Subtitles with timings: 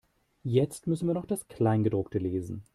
[0.43, 2.63] Jetzt müssen wir noch das Kleingedruckte lesen.